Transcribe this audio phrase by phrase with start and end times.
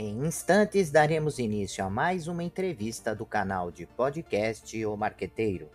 [0.00, 5.68] Em instantes daremos início a mais uma entrevista do canal de podcast O Marqueteiro.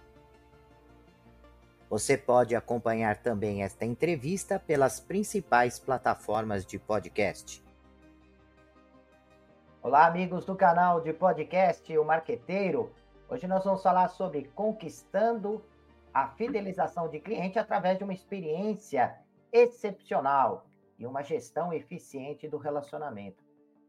[1.90, 7.62] Você pode acompanhar também esta entrevista pelas principais plataformas de podcast.
[9.82, 12.94] Olá, amigos do canal de podcast O Marqueteiro.
[13.28, 15.62] Hoje nós vamos falar sobre conquistando
[16.14, 19.18] a fidelização de cliente através de uma experiência
[19.52, 20.66] excepcional
[20.98, 23.43] e uma gestão eficiente do relacionamento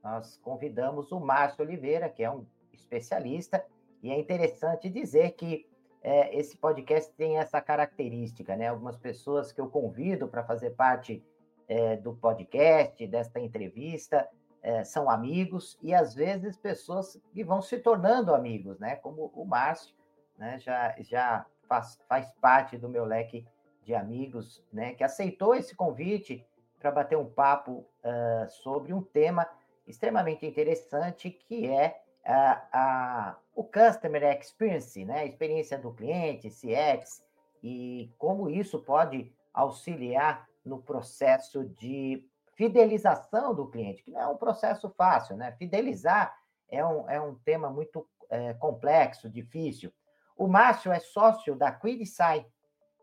[0.04, 3.64] nós convidamos o Márcio Oliveira, que é um especialista,
[4.02, 5.66] e é interessante dizer que
[6.02, 8.68] é, esse podcast tem essa característica, né?
[8.68, 11.24] Algumas pessoas que eu convido para fazer parte
[11.66, 14.28] é, do podcast, desta entrevista,
[14.62, 18.96] é, são amigos, e às vezes pessoas que vão se tornando amigos, né?
[18.96, 19.94] Como o Márcio,
[20.36, 20.58] né?
[20.58, 23.46] Já, já faz, faz parte do meu leque
[23.82, 24.92] de amigos, né?
[24.92, 26.46] Que aceitou esse convite
[26.78, 29.48] para bater um papo uh, sobre um tema
[29.86, 35.20] extremamente interessante, que é a, a, o Customer Experience, né?
[35.20, 37.22] a experiência do cliente, CX,
[37.62, 44.36] e como isso pode auxiliar no processo de fidelização do cliente, que não é um
[44.36, 45.52] processo fácil, né?
[45.52, 46.34] Fidelizar
[46.70, 49.92] é um, é um tema muito é, complexo, difícil.
[50.36, 52.46] O Márcio é sócio da QuidSci,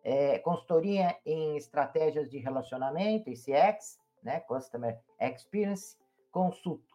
[0.04, 4.40] é, consultoria em estratégias de relacionamento e CX, né?
[4.42, 5.98] Customer Experience,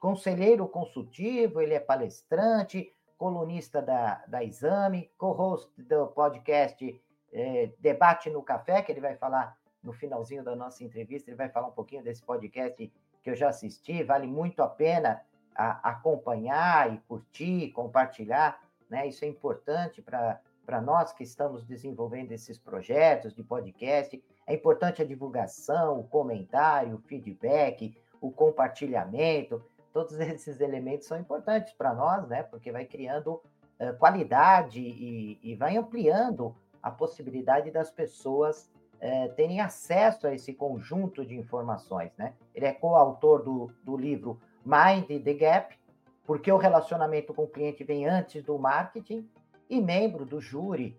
[0.01, 7.01] conselheiro consultivo, ele é palestrante, colunista da, da Exame, co-host do podcast
[7.33, 11.49] é, Debate no Café, que ele vai falar no finalzinho da nossa entrevista, ele vai
[11.49, 12.93] falar um pouquinho desse podcast
[13.23, 15.23] que eu já assisti, vale muito a pena
[15.55, 19.07] a, acompanhar e curtir, compartilhar, né?
[19.07, 24.23] Isso é importante para nós que estamos desenvolvendo esses projetos de podcast.
[24.47, 31.73] É importante a divulgação, o comentário, o feedback, o compartilhamento, todos esses elementos são importantes
[31.73, 32.43] para nós, né?
[32.43, 33.43] Porque vai criando
[33.81, 40.53] uh, qualidade e, e, vai ampliando a possibilidade das pessoas uh, terem acesso a esse
[40.53, 42.35] conjunto de informações, né?
[42.55, 45.79] Ele é coautor do, do livro Mind the Gap,
[46.25, 49.29] porque o relacionamento com o cliente vem antes do marketing,
[49.69, 50.97] e membro do júri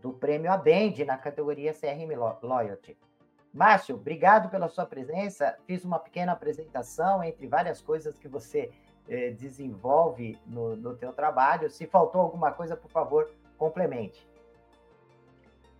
[0.00, 2.10] do prêmio Abend na categoria CRM
[2.42, 2.96] Loyalty.
[3.52, 5.56] Márcio, obrigado pela sua presença.
[5.66, 8.70] Fiz uma pequena apresentação entre várias coisas que você
[9.08, 11.68] eh, desenvolve no, no teu trabalho.
[11.68, 13.28] Se faltou alguma coisa, por favor,
[13.58, 14.28] complemente.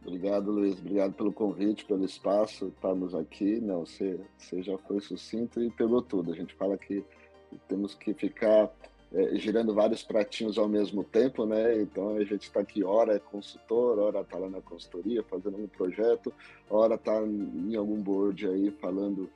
[0.05, 0.79] Obrigado, Luiz.
[0.81, 3.61] Obrigado pelo convite, pelo espaço, estarmos aqui.
[3.61, 6.33] Não, você, você já foi sucinto e pegou tudo.
[6.33, 7.05] A gente fala que
[7.69, 8.71] temos que ficar
[9.13, 11.81] é, girando vários pratinhos ao mesmo tempo, né?
[11.83, 15.67] Então a gente está aqui, hora é consultor, hora está lá na consultoria fazendo um
[15.67, 16.33] projeto,
[16.69, 19.29] hora está em algum board aí falando,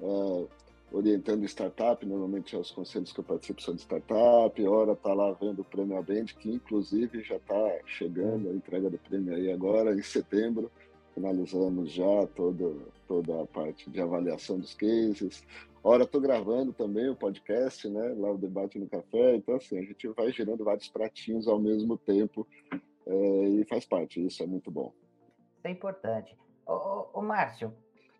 [0.00, 0.48] uh,
[0.90, 5.30] orientando startup, normalmente é os conselhos que eu participo são de startup, hora está lá
[5.32, 9.94] vendo o prêmio Abend, que inclusive já está chegando a entrega do prêmio aí agora,
[9.94, 10.70] em setembro,
[11.14, 12.72] finalizamos já toda,
[13.08, 15.44] toda a parte de avaliação dos cases,
[15.82, 18.12] Ora, estou gravando também o podcast, né?
[18.16, 19.36] Lá o debate no café.
[19.36, 22.46] Então, assim, a gente vai girando vários pratinhos ao mesmo tempo
[23.06, 24.24] é, e faz parte.
[24.24, 24.92] Isso é muito bom.
[25.56, 26.36] Isso é importante.
[26.66, 27.72] Ô, Márcio,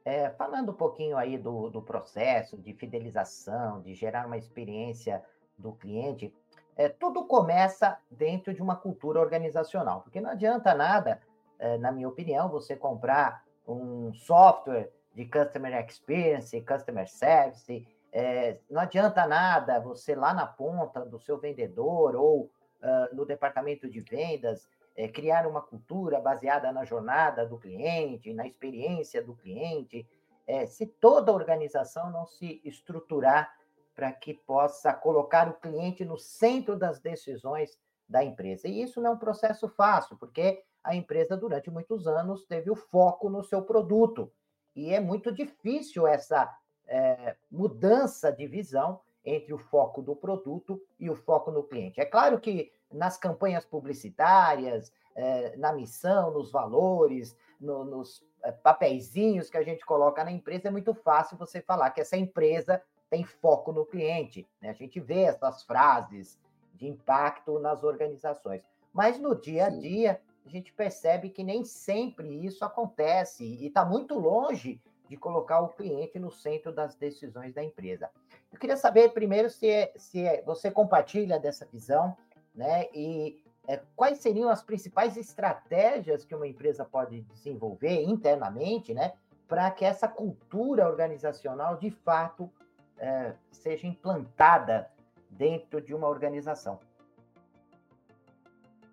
[0.04, 5.22] é, falando um pouquinho aí do, do processo de fidelização, de gerar uma experiência
[5.59, 6.32] do cliente,
[6.76, 11.20] é, tudo começa dentro de uma cultura organizacional, porque não adianta nada,
[11.59, 17.87] é, na minha opinião, você comprar um software de customer experience, customer service.
[18.11, 23.89] É, não adianta nada você lá na ponta do seu vendedor ou uh, no departamento
[23.89, 24.67] de vendas
[24.99, 30.09] é, criar uma cultura baseada na jornada do cliente, na experiência do cliente,
[30.45, 33.55] é, se toda a organização não se estruturar
[33.95, 38.67] para que possa colocar o cliente no centro das decisões da empresa.
[38.67, 42.77] E isso não é um processo fácil, porque a empresa, durante muitos anos, teve o
[42.77, 44.33] foco no seu produto
[44.75, 46.56] e é muito difícil essa
[46.87, 52.00] é, mudança de visão entre o foco do produto e o foco no cliente.
[52.00, 59.50] É claro que nas campanhas publicitárias, é, na missão, nos valores, no, nos é, papeizinhos
[59.50, 62.81] que a gente coloca na empresa, é muito fácil você falar que essa empresa
[63.11, 64.47] tem foco no cliente.
[64.62, 64.70] Né?
[64.70, 66.38] A gente vê essas frases
[66.75, 68.62] de impacto nas organizações.
[68.93, 73.85] Mas no dia a dia, a gente percebe que nem sempre isso acontece e está
[73.85, 78.09] muito longe de colocar o cliente no centro das decisões da empresa.
[78.50, 82.17] Eu queria saber primeiro se, é, se é, você compartilha dessa visão,
[82.55, 82.87] né?
[82.95, 89.12] E é, quais seriam as principais estratégias que uma empresa pode desenvolver internamente, né?
[89.47, 92.51] Para que essa cultura organizacional de fato
[92.97, 94.91] é, seja implantada
[95.29, 96.81] dentro de uma organização?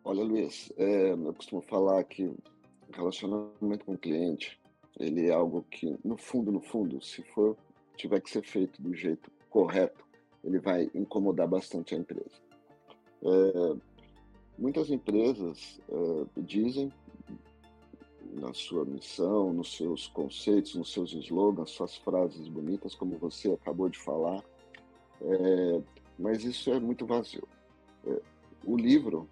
[0.08, 2.32] Olha, Luiz, é, eu costumo falar que
[2.94, 4.62] relacionamento com o cliente,
[5.00, 7.58] ele é algo que, no fundo, no fundo, se for
[7.98, 10.06] tiver que ser feito do jeito correto,
[10.44, 12.40] ele vai incomodar bastante a empresa.
[13.24, 13.76] É,
[14.60, 16.94] muitas empresas é, dizem
[18.32, 23.90] na sua missão, nos seus conceitos, nos seus slogans, suas frases bonitas, como você acabou
[23.90, 24.44] de falar,
[25.20, 25.82] é,
[26.20, 27.48] mas isso é muito vazio.
[28.06, 28.22] É,
[28.64, 29.28] o livro,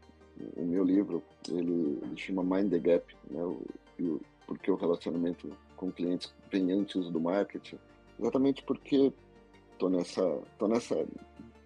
[0.56, 3.62] o meu livro, ele, ele chama Mind the Gap, né, o,
[4.00, 7.78] o, porque o relacionamento com clientes vem antes do marketing,
[8.20, 9.12] exatamente porque
[9.78, 11.06] tô nessa, tô nessa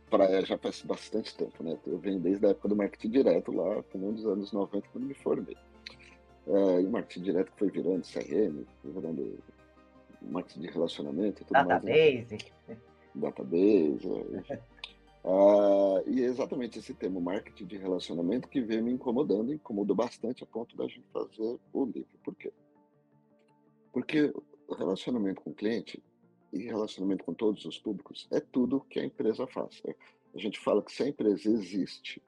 [0.10, 1.78] praia já faz bastante tempo, né?
[1.86, 5.14] Eu venho desde a época do marketing direto lá, final dos anos 90, quando me
[5.14, 5.58] formei.
[6.48, 9.38] É, e o marketing direto que foi virando CRM, foi virando
[10.22, 12.28] marketing de relacionamento e tudo Database.
[12.30, 12.46] mais.
[12.68, 12.78] Né?
[13.16, 14.08] Database.
[14.50, 14.60] É,
[15.30, 20.42] ah, e é exatamente esse tema, marketing de relacionamento, que veio me incomodando, incomodou bastante
[20.42, 22.18] a ponto da gente fazer o livro.
[22.24, 22.54] Por quê?
[23.92, 24.34] Porque
[24.70, 26.02] o relacionamento com o cliente
[26.54, 29.82] e relacionamento com todos os públicos é tudo que a empresa faz.
[29.86, 29.94] É,
[30.34, 32.22] a gente fala que se a empresa existe,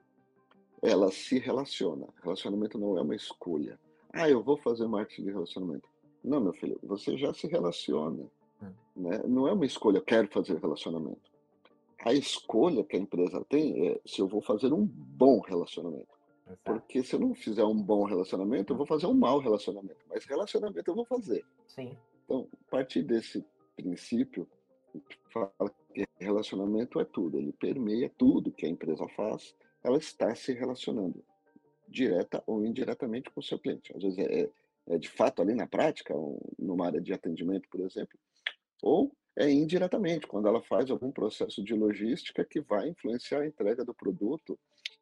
[0.82, 2.06] ela se relaciona.
[2.22, 3.80] Relacionamento não é uma escolha.
[4.12, 5.88] Ah, eu vou fazer marketing de relacionamento.
[6.22, 8.30] Não, meu filho, você já se relaciona.
[8.62, 8.72] Hum.
[8.94, 9.22] Né?
[9.26, 11.29] Não é uma escolha, eu quero fazer relacionamento.
[12.04, 16.18] A escolha que a empresa tem é se eu vou fazer um bom relacionamento.
[16.46, 16.60] Exato.
[16.64, 20.00] Porque se eu não fizer um bom relacionamento, eu vou fazer um mau relacionamento.
[20.08, 21.44] Mas relacionamento eu vou fazer.
[21.66, 21.96] Sim.
[22.24, 23.44] Então, a partir desse
[23.76, 24.48] princípio,
[25.32, 30.52] fala que relacionamento é tudo, ele permeia tudo que a empresa faz, ela está se
[30.52, 31.24] relacionando,
[31.88, 33.94] direta ou indiretamente com o seu cliente.
[33.96, 34.50] Às vezes é, é,
[34.88, 36.14] é de fato ali na prática,
[36.58, 38.18] numa área de atendimento, por exemplo,
[38.82, 43.82] ou é indiretamente, quando ela faz algum processo de logística que vai influenciar a entrega
[43.82, 44.58] do produto,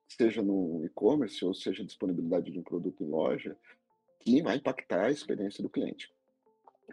[0.06, 3.56] seja no e-commerce ou seja disponibilidade de um produto em loja,
[4.20, 6.08] que vai impactar a experiência do cliente.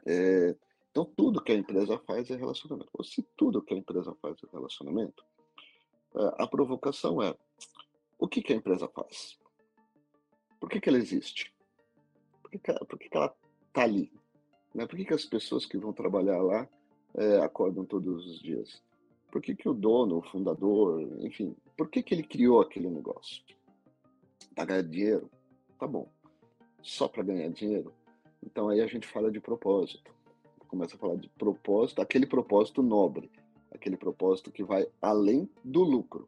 [0.08, 0.56] É,
[0.90, 2.90] então, tudo que a empresa faz é relacionamento.
[2.92, 5.24] Ou se tudo que a empresa faz é relacionamento,
[6.16, 7.36] é, a provocação é:
[8.18, 9.38] o que, que a empresa faz?
[10.60, 11.54] Por que, que ela existe?
[12.42, 13.36] Por que, que ela
[13.68, 14.12] está ali?
[14.74, 14.88] Né?
[14.88, 16.68] Por que, que as pessoas que vão trabalhar lá
[17.16, 18.82] é, acordam todos os dias?
[19.32, 23.44] Por que, que o dono, o fundador, enfim, por que, que ele criou aquele negócio?
[24.54, 25.30] Para ganhar dinheiro?
[25.78, 26.08] Tá bom.
[26.82, 27.94] Só para ganhar dinheiro?
[28.44, 30.16] Então aí a gente fala de propósito
[30.76, 33.32] começa a falar de propósito, aquele propósito nobre,
[33.72, 36.28] aquele propósito que vai além do lucro.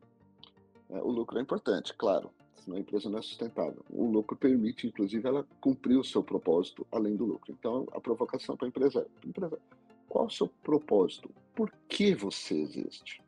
[0.89, 3.83] É, o lucro é importante, claro, senão a empresa não é sustentável.
[3.89, 7.51] O lucro permite, inclusive, ela cumprir o seu propósito além do lucro.
[7.51, 9.59] Então, a provocação para a empresa é: empresa,
[10.07, 11.29] qual o seu propósito?
[11.55, 13.21] Por que você existe?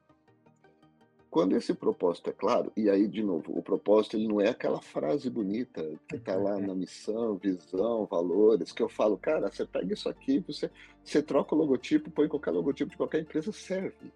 [1.29, 4.81] Quando esse propósito é claro, e aí, de novo, o propósito ele não é aquela
[4.81, 9.93] frase bonita que está lá na missão, visão, valores, que eu falo, cara, você pega
[9.93, 10.71] isso aqui, você,
[11.03, 14.11] você troca o logotipo, põe qualquer logotipo de qualquer empresa, serve.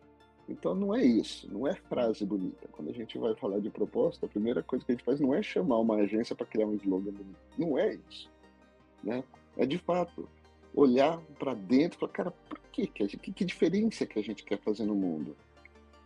[0.50, 2.68] Então não é isso, não é frase bonita.
[2.72, 5.36] Quando a gente vai falar de proposta, a primeira coisa que a gente faz não
[5.36, 7.40] é chamar uma agência para criar um slogan bonito.
[7.58, 8.30] Não é isso.
[9.04, 9.24] Né?
[9.56, 10.28] É de fato
[10.76, 14.24] olhar para dentro e falar, cara, por que, que, gente, que, que diferença que a
[14.24, 15.36] gente quer fazer no mundo?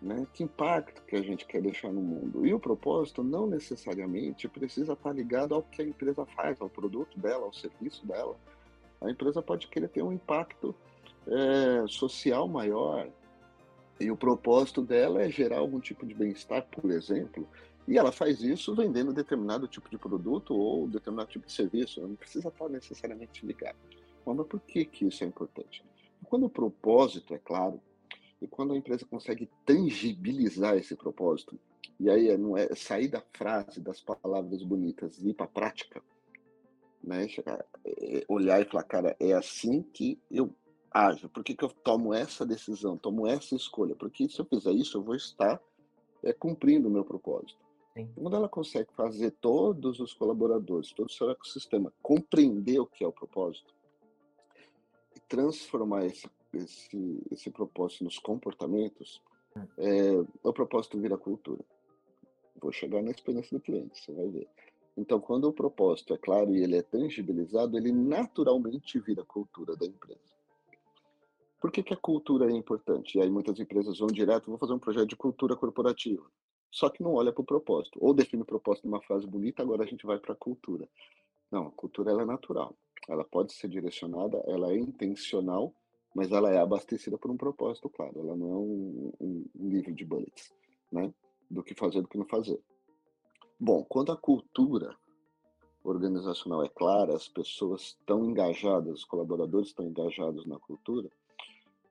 [0.01, 0.27] Né?
[0.33, 2.45] Que impacto que a gente quer deixar no mundo?
[2.45, 7.19] E o propósito não necessariamente precisa estar ligado ao que a empresa faz, ao produto
[7.19, 8.35] dela, ao serviço dela.
[9.01, 10.75] A empresa pode querer ter um impacto
[11.27, 13.09] é, social maior,
[13.99, 17.47] e o propósito dela é gerar algum tipo de bem-estar, por exemplo,
[17.87, 22.01] e ela faz isso vendendo determinado tipo de produto ou determinado tipo de serviço.
[22.01, 23.77] Não precisa estar necessariamente ligado.
[24.33, 25.83] Mas por que, que isso é importante?
[26.25, 27.81] Quando o propósito é claro,
[28.41, 31.57] e quando a empresa consegue tangibilizar esse propósito,
[31.99, 35.49] e aí é, não é sair da frase, das palavras bonitas e ir para a
[35.49, 36.03] prática,
[37.03, 37.27] né?
[37.27, 40.53] Chegar, é, olhar e falar, cara, é assim que eu
[40.91, 41.29] ajo.
[41.29, 43.95] Por que, que eu tomo essa decisão, tomo essa escolha?
[43.95, 45.59] Porque se eu fizer isso, eu vou estar
[46.21, 47.57] é, cumprindo o meu propósito.
[47.95, 48.09] Sim.
[48.15, 53.07] Quando ela consegue fazer todos os colaboradores, todo o seu ecossistema compreender o que é
[53.07, 53.76] o propósito
[55.27, 59.21] transformar esse esse, esse propósito nos comportamentos,
[59.77, 61.63] é, o propósito vira cultura.
[62.59, 64.47] Vou chegar na experiência do cliente, você vai ver.
[64.95, 69.85] Então, quando o propósito é claro e ele é tangibilizado, ele naturalmente vira cultura da
[69.85, 70.35] empresa.
[71.59, 73.17] Por que, que a cultura é importante?
[73.17, 76.23] E aí muitas empresas vão direto, vou fazer um projeto de cultura corporativa.
[76.71, 77.97] Só que não olha para o propósito.
[78.01, 80.87] Ou define o propósito numa frase bonita, agora a gente vai para a cultura.
[81.51, 82.75] Não, a cultura ela é natural.
[83.07, 85.73] Ela pode ser direcionada, ela é intencional
[86.17, 88.19] mas ela é abastecida por um propósito, claro.
[88.19, 90.51] Ela não é um, um, livro de bullets,
[90.91, 91.13] né?
[91.47, 92.59] do que fazer do que não fazer.
[93.59, 94.97] Bom, quando a cultura
[95.83, 101.07] organizacional é clara, as pessoas estão engajadas, os colaboradores estão engajados na cultura,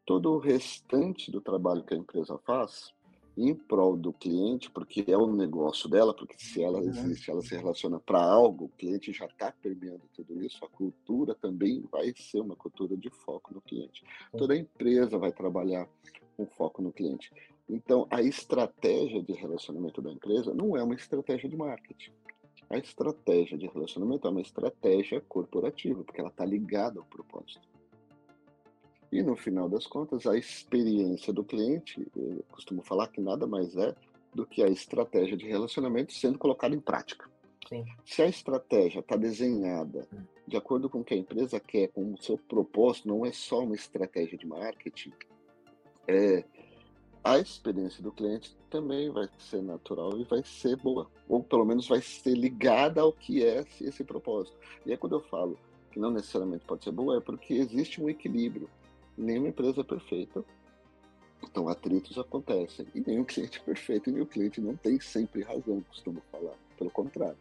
[0.04, 2.92] todo o restante do trabalho que a empresa faz
[3.36, 6.88] em prol do cliente, porque é o negócio dela, porque se ela uhum.
[6.88, 11.34] existe, ela se relaciona para algo, o cliente já está permeando tudo isso, a cultura
[11.34, 14.02] também vai ser uma cultura de foco no cliente.
[14.36, 15.86] Toda empresa vai trabalhar
[16.36, 17.30] com foco no cliente.
[17.68, 22.12] Então, a estratégia de relacionamento da empresa não é uma estratégia de marketing.
[22.70, 27.75] A estratégia de relacionamento é uma estratégia corporativa, porque ela está ligada ao propósito.
[29.16, 33.74] E no final das contas, a experiência do cliente, eu costumo falar que nada mais
[33.74, 33.94] é
[34.34, 37.26] do que a estratégia de relacionamento sendo colocada em prática.
[37.66, 37.86] Sim.
[38.04, 40.06] Se a estratégia está desenhada
[40.46, 43.60] de acordo com o que a empresa quer, com o seu propósito, não é só
[43.60, 45.14] uma estratégia de marketing,
[46.06, 46.44] é,
[47.24, 51.88] a experiência do cliente também vai ser natural e vai ser boa, ou pelo menos
[51.88, 54.58] vai ser ligada ao que é esse propósito.
[54.84, 55.58] E é quando eu falo
[55.90, 58.68] que não necessariamente pode ser boa, é porque existe um equilíbrio.
[59.16, 60.44] Nenhuma empresa é perfeita,
[61.42, 65.80] então atritos acontecem, e nenhum cliente é perfeito, e nenhum cliente não tem sempre razão,
[65.88, 66.54] costumo falar.
[66.76, 67.38] Pelo contrário,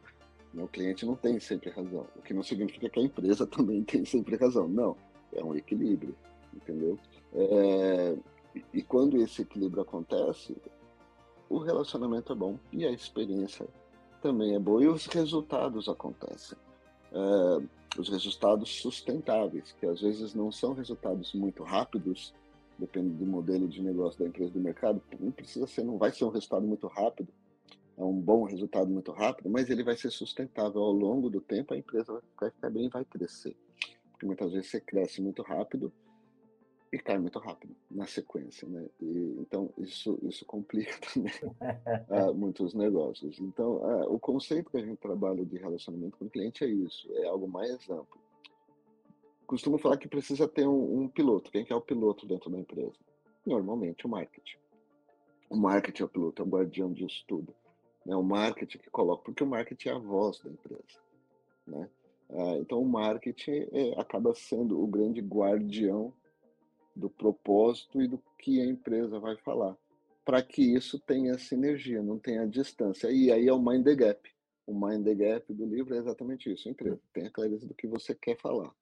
[0.54, 4.06] o cliente não tem sempre razão, o que não significa que a empresa também tem
[4.06, 4.68] sempre razão.
[4.68, 4.96] Não,
[5.34, 6.16] é um equilíbrio,
[6.54, 6.98] entendeu?
[7.34, 8.16] É,
[8.74, 10.56] e quando esse equilíbrio acontece,
[11.50, 13.68] o relacionamento é bom e a experiência
[14.22, 16.58] também é boa e os resultados acontecem.
[17.12, 17.64] É,
[18.02, 22.34] os resultados sustentáveis, que às vezes não são resultados muito rápidos,
[22.78, 26.26] depende do modelo de negócio da empresa do mercado, não precisa ser, não vai ser
[26.26, 27.30] um resultado muito rápido,
[27.98, 31.74] é um bom resultado muito rápido, mas ele vai ser sustentável ao longo do tempo,
[31.74, 33.56] a empresa vai ficar bem vai crescer.
[34.12, 35.92] Porque muitas vezes você cresce muito rápido
[36.96, 38.88] e cai muito rápido na sequência, né?
[39.02, 41.34] E, então isso isso complica também
[42.10, 43.38] uh, muitos negócios.
[43.40, 47.12] Então uh, o conceito que a gente trabalha de relacionamento com o cliente é isso,
[47.18, 48.20] é algo mais amplo.
[49.46, 51.52] Costumo falar que precisa ter um, um piloto.
[51.52, 52.96] Quem que é o piloto dentro da empresa?
[53.46, 54.58] Normalmente o marketing.
[55.50, 57.54] O marketing é o piloto, é o guardião disso tudo.
[58.06, 58.16] Né?
[58.16, 61.00] O marketing que coloca, porque o marketing é a voz da empresa,
[61.68, 61.90] né?
[62.28, 66.12] Uh, então o marketing é, acaba sendo o grande guardião
[66.96, 69.76] do propósito e do que a empresa vai falar,
[70.24, 73.12] para que isso tenha sinergia, não tenha distância.
[73.12, 74.30] E aí é o Mind the Gap.
[74.66, 76.68] O Mind the Gap do livro é exatamente isso.
[76.68, 78.74] A empresa tem a clareza do que você quer falar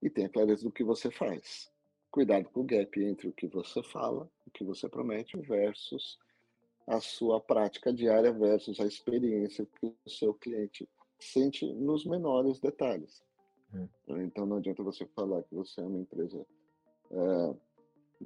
[0.00, 1.72] e tem a clareza do que você faz.
[2.10, 6.18] Cuidado com o gap entre o que você fala, o que você promete, versus
[6.86, 13.24] a sua prática diária versus a experiência que o seu cliente sente nos menores detalhes.
[13.74, 13.88] Hum.
[14.08, 16.46] Então não adianta você falar que você é uma empresa
[17.10, 17.54] é,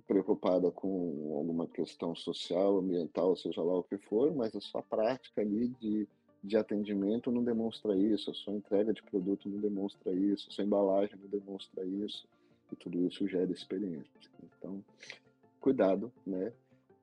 [0.07, 5.41] preocupada com alguma questão social, ambiental, seja lá o que for, mas a sua prática
[5.41, 6.07] ali de,
[6.43, 10.65] de atendimento não demonstra isso, a sua entrega de produto não demonstra isso, a sua
[10.65, 12.27] embalagem não demonstra isso,
[12.71, 14.31] e tudo isso gera experiência.
[14.43, 14.85] Então,
[15.61, 16.53] cuidado né,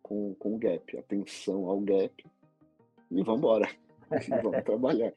[0.02, 2.26] com, com o gap, atenção ao gap,
[3.12, 3.70] e vamos embora,
[4.42, 5.14] vamos trabalhar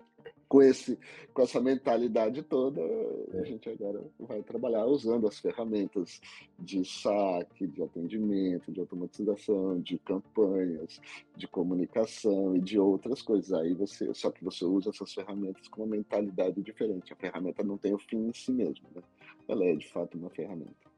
[0.48, 0.98] com, esse,
[1.34, 3.44] com essa mentalidade toda, a é.
[3.44, 6.20] gente agora vai trabalhar usando as ferramentas
[6.58, 11.00] de saque, de atendimento, de automatização, de campanhas,
[11.36, 13.52] de comunicação e de outras coisas.
[13.52, 17.12] Aí você, só que você usa essas ferramentas com uma mentalidade diferente.
[17.12, 19.02] A ferramenta não tem o fim em si mesmo, né?
[19.46, 20.88] Ela é de fato uma ferramenta.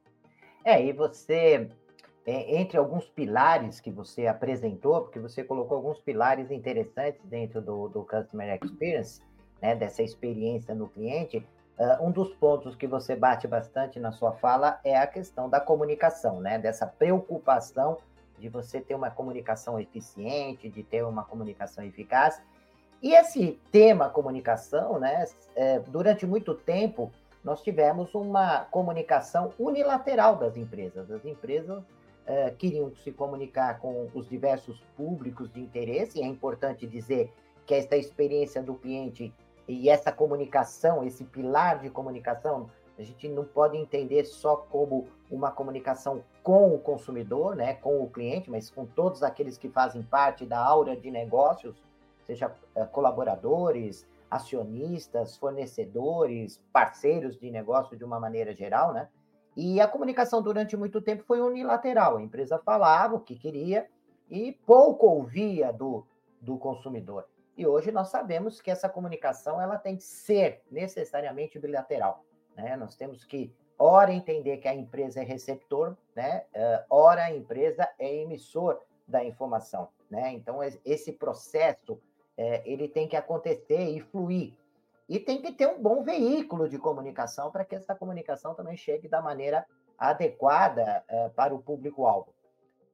[0.64, 1.70] É, e você
[2.26, 7.88] é, entre alguns pilares que você apresentou, porque você colocou alguns pilares interessantes dentro do,
[7.88, 9.22] do Customer Experience,
[9.60, 11.46] né, dessa experiência no cliente,
[11.78, 15.60] uh, um dos pontos que você bate bastante na sua fala é a questão da
[15.60, 17.98] comunicação, né, dessa preocupação
[18.38, 22.40] de você ter uma comunicação eficiente, de ter uma comunicação eficaz.
[23.02, 25.24] E esse tema comunicação, né,
[25.54, 27.12] é, durante muito tempo,
[27.44, 31.10] nós tivemos uma comunicação unilateral das empresas.
[31.10, 31.82] As empresas
[32.26, 37.32] é, queriam se comunicar com os diversos públicos de interesse, e é importante dizer
[37.66, 39.32] que esta experiência do cliente
[39.70, 45.52] e essa comunicação, esse pilar de comunicação, a gente não pode entender só como uma
[45.52, 50.44] comunicação com o consumidor, né, com o cliente, mas com todos aqueles que fazem parte
[50.44, 51.80] da aura de negócios,
[52.26, 59.08] seja eh, colaboradores, acionistas, fornecedores, parceiros de negócio de uma maneira geral, né?
[59.56, 62.16] E a comunicação durante muito tempo foi unilateral.
[62.16, 63.88] A empresa falava o que queria
[64.28, 66.04] e pouco ouvia do,
[66.40, 67.26] do consumidor.
[67.56, 72.24] E hoje nós sabemos que essa comunicação ela tem que ser necessariamente bilateral.
[72.56, 72.76] Né?
[72.76, 76.44] Nós temos que, ora, entender que a empresa é receptor, né?
[76.54, 80.32] Uh, ora, a empresa é emissor da informação, né?
[80.32, 82.00] Então esse processo
[82.36, 84.54] é, ele tem que acontecer e fluir
[85.08, 89.08] e tem que ter um bom veículo de comunicação para que essa comunicação também chegue
[89.08, 89.66] da maneira
[89.98, 92.32] adequada é, para o público-alvo.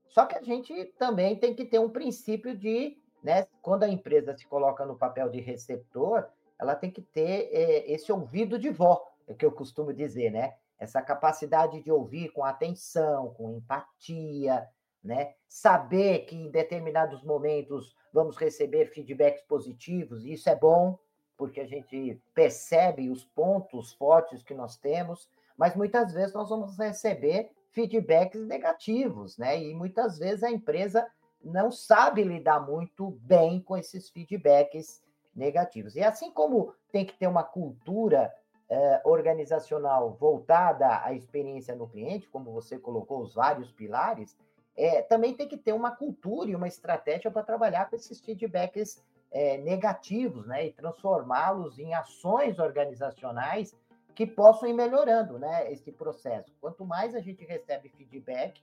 [0.08, 2.96] Só que a gente também tem que ter um princípio de,
[3.26, 7.90] né, quando a empresa se coloca no papel de receptor, ela tem que ter é,
[7.90, 10.54] esse ouvido de vó, é o que eu costumo dizer, né?
[10.78, 14.68] Essa capacidade de ouvir com atenção, com empatia,
[15.02, 15.34] né?
[15.48, 20.96] Saber que em determinados momentos vamos receber feedbacks positivos, e isso é bom,
[21.36, 26.78] porque a gente percebe os pontos fortes que nós temos, mas muitas vezes nós vamos
[26.78, 29.60] receber feedbacks negativos, né?
[29.60, 31.04] E muitas vezes a empresa
[31.42, 35.02] não sabe lidar muito bem com esses feedbacks
[35.34, 35.96] negativos.
[35.96, 38.32] E assim como tem que ter uma cultura
[38.68, 44.36] eh, organizacional voltada à experiência no cliente, como você colocou os vários pilares,
[44.76, 49.02] é, também tem que ter uma cultura e uma estratégia para trabalhar com esses feedbacks
[49.30, 53.74] é, negativos, né, e transformá-los em ações organizacionais
[54.14, 56.52] que possam ir melhorando, né, esse processo.
[56.60, 58.62] Quanto mais a gente recebe feedback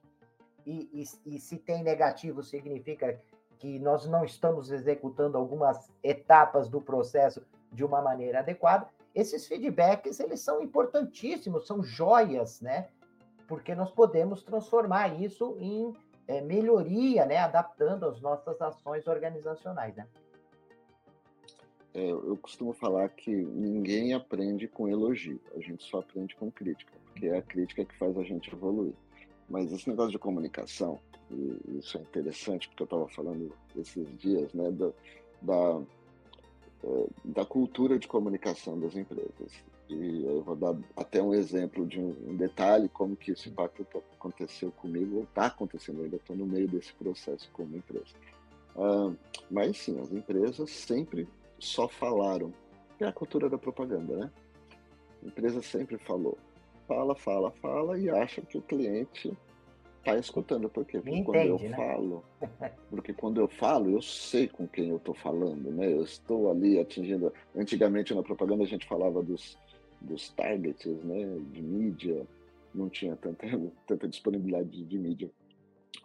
[0.66, 3.20] e, e, e se tem negativo significa
[3.60, 7.42] que nós não estamos executando algumas etapas do processo
[7.72, 12.90] de uma maneira adequada, esses feedbacks eles são importantíssimos, são joias, né?
[13.48, 15.94] Porque nós podemos transformar isso em
[16.28, 17.38] é, melhoria, né?
[17.38, 20.08] Adaptando as nossas ações organizacionais, né?
[21.94, 26.92] É, eu costumo falar que ninguém aprende com elogio, a gente só aprende com crítica,
[27.06, 28.96] porque é a crítica que faz a gente evoluir.
[29.54, 34.52] Mas esse negócio de comunicação, e isso é interessante, porque eu estava falando esses dias,
[34.52, 34.90] né, da,
[35.44, 35.82] da,
[36.84, 39.52] é, da, cultura de comunicação das empresas.
[39.88, 43.86] E eu vou dar até um exemplo de um, detalhe, como que esse impacto
[44.18, 48.16] aconteceu comigo, ou está acontecendo, ainda estou no meio desse processo como empresa.
[48.76, 49.16] Uh,
[49.52, 51.28] mas sim, as empresas sempre
[51.60, 52.52] só falaram.
[53.00, 54.32] É a cultura da propaganda, né?
[55.22, 56.40] A empresa sempre falou.
[56.88, 59.36] Fala, fala, fala e acha que o cliente
[60.00, 60.70] está escutando.
[60.70, 61.00] Por quê?
[61.00, 61.76] Porque quando eu né?
[61.76, 62.24] falo,
[62.90, 65.92] porque quando eu falo, eu sei com quem eu estou falando, né?
[65.92, 67.34] Eu estou ali atingindo.
[67.56, 69.58] Antigamente na propaganda a gente falava dos,
[70.02, 71.38] dos targets, né?
[71.52, 72.28] De mídia,
[72.76, 73.46] não tinha tanta,
[73.88, 75.32] tanta disponibilidade de, de mídia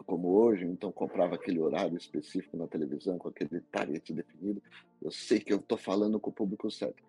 [0.06, 4.62] como hoje, então comprava aquele horário específico na televisão, com aquele target definido.
[5.02, 7.02] Eu sei que eu estou falando com o público certo.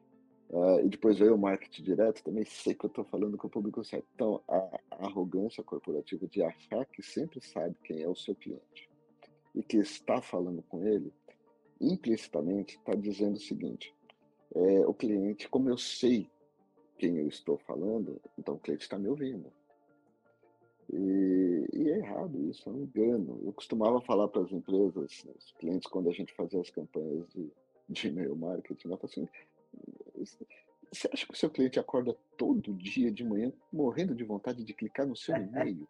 [0.50, 3.52] Uh, e depois veio o marketing direto, também sei que eu estou falando com o
[3.52, 4.08] público certo.
[4.16, 8.90] Então, a, a arrogância corporativa de achar que sempre sabe quem é o seu cliente
[9.54, 11.14] e que está falando com ele,
[11.80, 13.94] implicitamente está dizendo o seguinte:
[14.56, 16.28] é, o cliente, como eu sei
[16.98, 19.52] quem eu estou falando, então o cliente está me ouvindo.
[20.92, 23.40] E, e, é errado isso, é um engano.
[23.46, 27.52] Eu costumava falar para as empresas, os clientes, quando a gente fazia as campanhas de,
[27.88, 29.30] de e-mail marketing, eu assim,
[30.92, 34.74] você acha que o seu cliente acorda todo dia de manhã morrendo de vontade de
[34.74, 35.88] clicar no seu e-mail?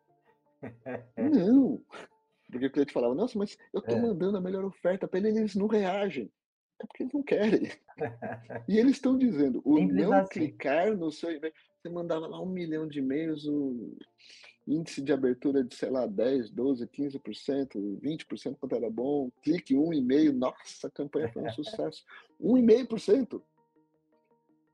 [1.17, 1.81] não!
[2.51, 4.01] Porque o cliente falava, nossa, mas eu estou é.
[4.01, 6.31] mandando a melhor oferta para ele, eles não reagem.
[6.81, 7.71] É porque eles não querem.
[8.67, 10.29] e eles estão dizendo, o Simples não assim.
[10.29, 11.53] clicar no seu e-mail.
[11.77, 13.95] Você mandava lá um milhão de e-mails, o
[14.67, 20.31] índice de abertura de, sei lá, 10, 12, 15%, 20% quanto era bom, clique 1,5%,
[20.33, 22.03] nossa, a campanha foi um sucesso.
[22.41, 23.41] 1,5%.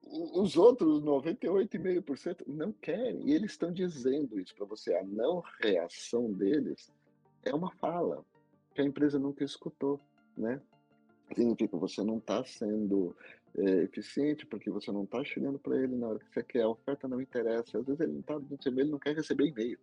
[0.06, 3.28] Os outros 98,5% não querem.
[3.28, 4.94] E eles estão dizendo isso para você.
[4.96, 6.92] A não reação deles
[7.44, 8.24] é uma fala
[8.74, 10.00] que a empresa nunca escutou,
[10.38, 10.62] né?
[11.34, 13.16] Significa você não está sendo
[13.58, 16.70] é, eficiente, porque você não está chegando para ele na hora que você quer, a
[16.70, 17.80] oferta não interessa.
[17.80, 19.80] Às vezes ele não está recebendo, ele não quer receber e-mail,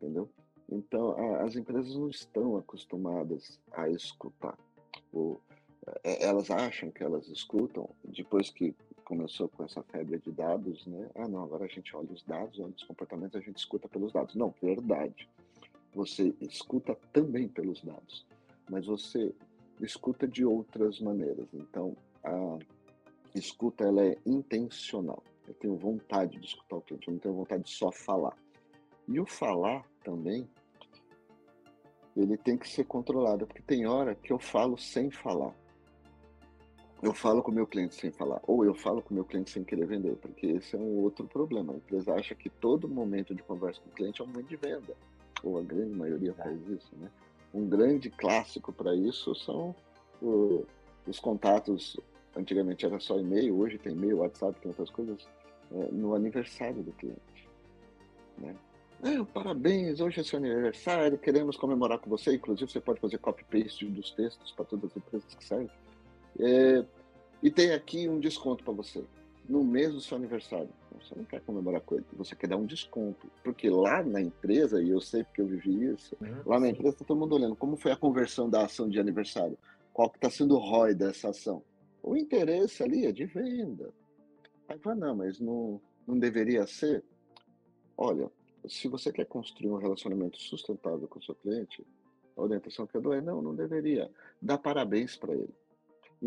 [0.00, 0.28] entendeu?
[0.68, 4.58] Então, a, as empresas não estão acostumadas a escutar.
[6.02, 8.74] É, elas acham que elas escutam, depois que
[9.06, 11.08] começou com essa febre de dados, né?
[11.14, 14.12] Ah, não, agora a gente olha os dados, olha os comportamentos, a gente escuta pelos
[14.12, 14.34] dados.
[14.34, 15.28] Não, verdade.
[15.94, 18.26] Você escuta também pelos dados,
[18.68, 19.32] mas você
[19.80, 21.46] escuta de outras maneiras.
[21.54, 22.58] Então, a,
[23.34, 25.22] escuta ela é intencional.
[25.46, 28.36] Eu tenho vontade de escutar o cliente, eu não tenho vontade de só falar.
[29.06, 30.48] E o falar também,
[32.16, 35.54] ele tem que ser controlado, porque tem hora que eu falo sem falar.
[37.06, 39.52] Eu falo com o meu cliente sem falar, ou eu falo com o meu cliente
[39.52, 41.72] sem querer vender, porque esse é um outro problema.
[41.72, 44.56] A empresa acha que todo momento de conversa com o cliente é um momento de
[44.56, 44.92] venda,
[45.40, 47.08] ou a grande maioria faz isso, né?
[47.54, 49.72] Um grande clássico para isso são
[50.20, 50.64] o,
[51.06, 51.96] os contatos
[52.34, 55.28] antigamente era só e-mail, hoje tem e-mail, WhatsApp, tem outras coisas,
[55.70, 57.48] é, no aniversário do cliente.
[58.36, 58.52] Né?
[59.04, 62.34] É, parabéns, hoje é seu aniversário, queremos comemorar com você.
[62.34, 65.70] Inclusive, você pode fazer copy-paste dos textos para todas as empresas que servem.
[66.38, 66.84] É,
[67.46, 69.04] e tem aqui um desconto para você,
[69.48, 70.68] no mês do seu aniversário.
[71.00, 73.30] Você não quer comemorar com ele, você quer dar um desconto.
[73.44, 76.94] Porque lá na empresa, e eu sei porque eu vivi isso, uhum, lá na empresa
[76.94, 79.56] está todo mundo olhando como foi a conversão da ação de aniversário.
[79.92, 81.62] Qual que está sendo o ROI dessa ação?
[82.02, 83.94] O interesse ali é de venda.
[84.68, 87.04] Aí fala, não, mas não, não deveria ser?
[87.96, 88.28] Olha,
[88.66, 91.86] se você quer construir um relacionamento sustentável com o seu cliente,
[92.36, 94.10] a orientação que eu dou é não, não deveria.
[94.42, 95.54] Dá parabéns para ele.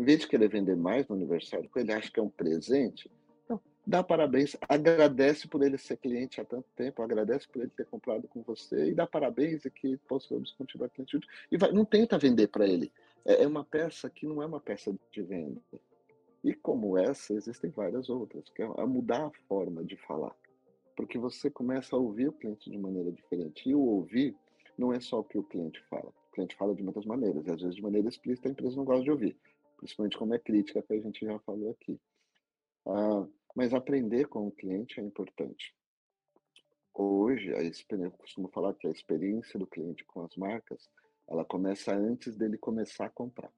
[0.00, 3.10] Em vez de querer vender mais no aniversário, ele acha que é um presente,
[3.46, 7.84] não, dá parabéns, agradece por ele ser cliente há tanto tempo, agradece por ele ter
[7.84, 11.20] comprado com você e dá parabéns e que possamos continuar cliente.
[11.52, 12.90] E vai, não tenta vender para ele.
[13.26, 15.60] É, é uma peça que não é uma peça de venda.
[16.42, 20.34] E como essa, existem várias outras, que é mudar a forma de falar
[20.96, 23.68] porque você começa a ouvir o cliente de maneira diferente.
[23.68, 24.36] E o ouvir
[24.76, 26.12] não é só o que o cliente fala.
[26.30, 28.84] O cliente fala de muitas maneiras, e às vezes de maneira explícita a empresa não
[28.84, 29.36] gosta de ouvir,
[29.80, 31.98] principalmente como é crítica, que a gente já falou aqui.
[32.86, 35.74] Ah, mas aprender com o cliente é importante.
[36.94, 40.90] Hoje, a eu costumo falar que a experiência do cliente com as marcas,
[41.26, 43.50] ela começa antes dele começar a comprar.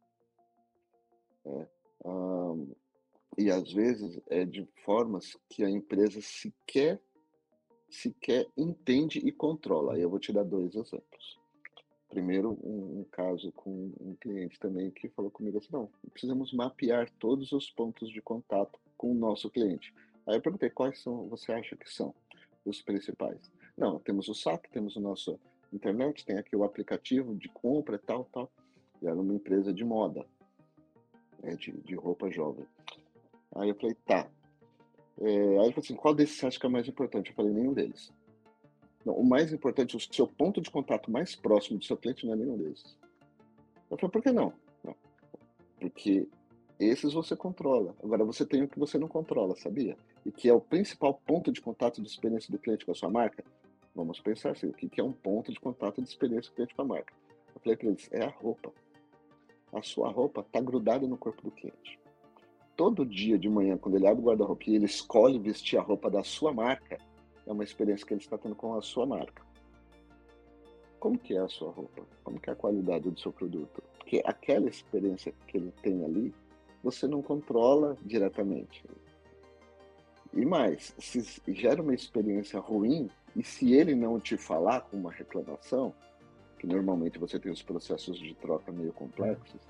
[1.44, 1.68] É,
[3.36, 7.02] e às vezes é de formas que a empresa sequer
[7.90, 9.98] sequer entende e controla.
[9.98, 11.41] Eu vou te dar dois exemplos.
[12.12, 17.10] Primeiro, um, um, caso com um cliente também que falou comigo assim: não, precisamos mapear
[17.18, 19.94] todos os pontos de contato com o nosso cliente.
[20.26, 22.14] Aí eu perguntei: quais são, você acha que são
[22.66, 23.50] os principais?
[23.74, 25.40] Não, temos o SAC, temos o nosso
[25.72, 28.52] internet, tem aqui o aplicativo de compra tal, tal.
[29.00, 30.26] E era uma empresa de moda,
[31.42, 32.66] né, de, de roupa jovem.
[33.54, 34.30] Aí eu falei: tá,
[35.18, 37.30] é, aí ele falou assim, qual desses você acha que é mais importante?
[37.30, 38.12] Eu falei, nenhum deles.
[39.04, 42.34] Não, o mais importante, o seu ponto de contato mais próximo do seu cliente não
[42.34, 42.96] é nenhum desses.
[43.90, 44.52] Eu falei, por que não?
[44.84, 44.94] não?
[45.80, 46.28] Porque
[46.78, 47.94] esses você controla.
[48.02, 49.96] Agora você tem o que você não controla, sabia?
[50.24, 53.10] E que é o principal ponto de contato de experiência do cliente com a sua
[53.10, 53.44] marca.
[53.94, 56.82] Vamos pensar assim, o que é um ponto de contato de experiência do cliente com
[56.82, 57.12] a marca?
[57.54, 58.72] Eu falei para eles, é a roupa.
[59.72, 62.02] A sua roupa está grudada no corpo do cliente
[62.76, 66.10] todo dia de manhã, quando ele abre o guarda-roupa e ele escolhe vestir a roupa
[66.10, 66.98] da sua marca,
[67.46, 69.42] é uma experiência que ele está tendo com a sua marca.
[70.98, 72.02] Como que é a sua roupa?
[72.22, 73.82] Como que é a qualidade do seu produto?
[73.98, 76.34] Porque aquela experiência que ele tem ali,
[76.82, 78.84] você não controla diretamente.
[80.32, 85.10] E mais, se gera uma experiência ruim, e se ele não te falar com uma
[85.10, 85.92] reclamação,
[86.58, 89.60] que normalmente você tem os processos de troca meio complexos,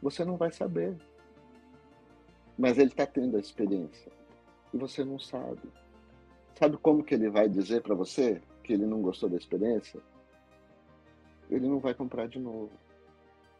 [0.00, 0.96] você não vai saber
[2.58, 4.10] mas ele está tendo a experiência
[4.74, 5.62] e você não sabe.
[6.58, 10.00] Sabe como que ele vai dizer para você que ele não gostou da experiência?
[11.48, 12.72] Ele não vai comprar de novo.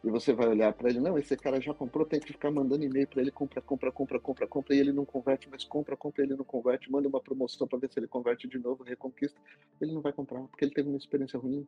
[0.03, 2.83] E você vai olhar para ele, não, esse cara já comprou, tem que ficar mandando
[2.83, 6.23] e-mail para ele, compra, compra, compra, compra, compra, e ele não converte, mas compra, compra,
[6.23, 9.39] ele não converte, manda uma promoção para ver se ele converte de novo, reconquista.
[9.79, 11.65] Ele não vai comprar, porque ele teve uma experiência ruim.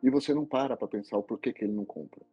[0.00, 2.24] E você não para para pensar o porquê que ele não compra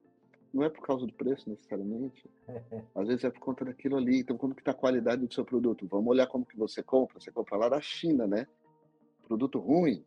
[0.58, 2.28] não é por causa do preço necessariamente.
[2.96, 4.22] Às vezes é por conta daquilo ali.
[4.22, 5.88] Então, como que está a qualidade do seu produto?
[5.88, 7.20] Vamos olhar como que você compra.
[7.20, 8.48] Você compra lá da China, né?
[9.28, 10.04] Produto ruim.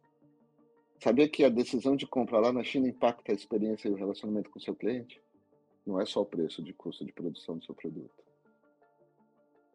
[0.98, 4.50] Sabia que a decisão de comprar lá na China impacta a experiência e o relacionamento
[4.50, 5.22] com o seu cliente?
[5.86, 8.10] Não é só o preço de custo de produção do seu produto.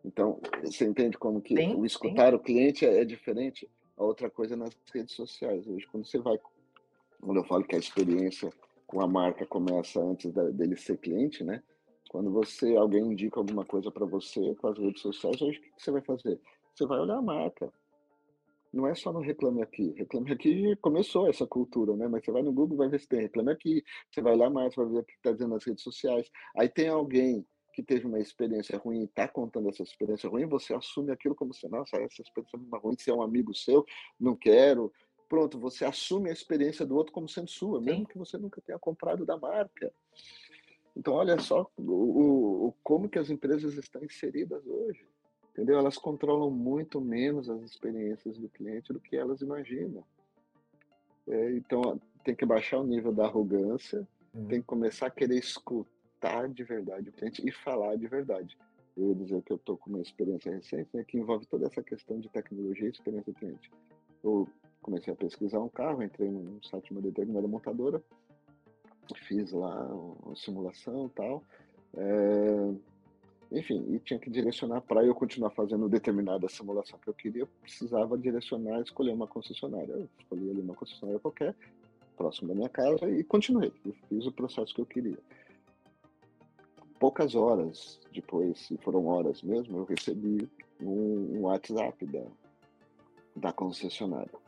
[0.03, 2.35] Então, você entende como que sim, o escutar sim.
[2.35, 3.67] o cliente é, é diferente?
[3.97, 5.65] A outra coisa é nas redes sociais.
[5.65, 6.37] Hoje, quando você vai,
[7.21, 8.51] quando eu falo que a experiência
[8.87, 11.61] com a marca começa antes da, dele ser cliente, né?
[12.09, 15.71] Quando você alguém indica alguma coisa para você com as redes sociais, hoje o que
[15.77, 16.39] você vai fazer?
[16.73, 17.71] Você vai olhar a marca.
[18.71, 19.93] Não é só no Reclame Aqui.
[19.97, 22.07] Reclame Aqui começou essa cultura, né?
[22.07, 23.83] Mas você vai no Google, vai ver se tem Reclame Aqui.
[24.11, 26.29] Você vai lá mais, vai ver o que está dizendo nas redes sociais.
[26.55, 27.45] Aí tem alguém
[27.75, 31.53] que teve uma experiência ruim e está contando essa experiência ruim, você assume aquilo como
[31.53, 33.85] se, nossa, essa experiência é ruim, se é um amigo seu,
[34.17, 34.93] não quero,
[35.27, 37.85] pronto, você assume a experiência do outro como sendo sua, Sim.
[37.85, 39.91] mesmo que você nunca tenha comprado da marca.
[40.95, 45.05] Então, olha só o, o, como que as empresas estão inseridas hoje.
[45.51, 45.77] Entendeu?
[45.77, 50.03] Elas controlam muito menos as experiências do cliente do que elas imaginam.
[51.27, 54.47] É, então, tem que baixar o nível da arrogância, hum.
[54.47, 58.57] tem que começar a querer escutar de verdade o cliente e falar de verdade.
[58.97, 61.83] Eu ia dizer que eu estou com uma experiência recente né, que envolve toda essa
[61.83, 63.71] questão de tecnologia e experiência do cliente.
[64.23, 64.47] Eu
[64.85, 68.03] comecei a pesquisar um carro, entrei num site de uma determinada montadora,
[69.27, 71.43] fiz lá uma simulação e tal.
[71.97, 77.41] É, enfim, e tinha que direcionar para eu continuar fazendo determinada simulação que eu queria,
[77.41, 79.91] eu precisava direcionar, escolher uma concessionária.
[79.91, 81.55] Eu escolhi ali uma concessionária qualquer,
[82.15, 83.73] próximo da minha casa, e continuei.
[83.83, 85.17] Eu fiz o processo que eu queria.
[86.99, 90.47] Poucas horas depois, e foram horas mesmo, eu recebi
[90.79, 92.23] um, um WhatsApp da,
[93.35, 94.44] da concessionária.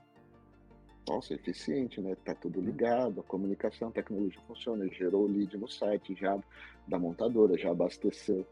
[1.08, 2.16] Nossa, eficiente, né?
[2.26, 6.38] Tá tudo ligado, a comunicação, a tecnologia funciona, gerou o lead no site já
[6.86, 8.46] da montadora, já abasteceu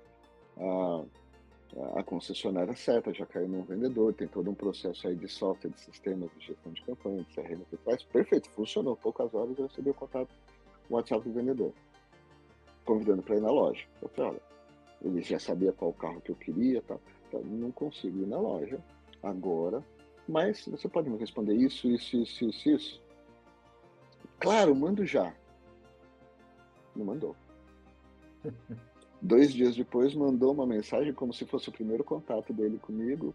[0.58, 1.04] a,
[2.00, 5.82] a concessionária certa, já caiu no vendedor, tem todo um processo aí de software, de
[5.82, 8.04] sistemas de gestão de campanha, de CRM por trás.
[8.04, 8.96] Perfeito, funcionou.
[8.96, 10.34] Poucas horas eu recebi o contato,
[10.90, 11.74] o WhatsApp do vendedor,
[12.86, 13.84] convidando para ir na loja.
[14.02, 14.42] Eu falei, olha,
[15.02, 16.98] ele já sabia qual carro que eu queria, tá?
[17.44, 18.80] Não consigo ir na loja
[19.22, 19.84] agora,
[20.28, 23.02] mas você pode me responder isso, isso, isso, isso, isso?
[24.40, 25.34] Claro, mando já.
[26.96, 27.36] Não mandou.
[29.22, 33.34] Dois dias depois, mandou uma mensagem como se fosse o primeiro contato dele comigo,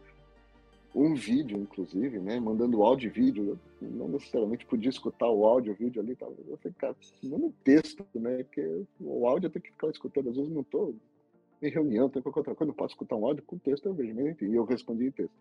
[0.95, 2.39] um vídeo, inclusive, né?
[2.41, 3.59] Mandando áudio e vídeo.
[3.81, 6.17] Eu não necessariamente podia escutar o áudio o vídeo ali.
[6.17, 8.43] Tava, eu falei, cara, manda texto, né?
[8.43, 10.31] Porque o áudio eu tenho que ficar escutando.
[10.31, 10.95] Às vezes não estou
[11.63, 12.71] em reunião, tem qualquer outra coisa.
[12.71, 14.15] Eu posso escutar um áudio com texto, eu vejo.
[14.15, 15.35] Mas enfim, eu respondi em texto.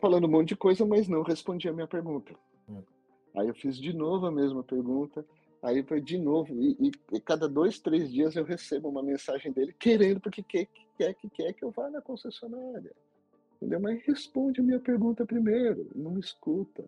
[0.00, 2.34] Falando um monte de coisa, mas não respondi a minha pergunta.
[2.68, 2.82] Hum.
[3.36, 5.24] Aí eu fiz de novo a mesma pergunta.
[5.62, 9.52] Aí foi de novo, e, e, e, cada dois, três dias eu recebo uma mensagem
[9.52, 12.92] dele querendo, porque quer que quer que, quer que eu vá na concessionária.
[13.56, 13.80] Entendeu?
[13.80, 16.84] Mas responde a minha pergunta primeiro, não escuta.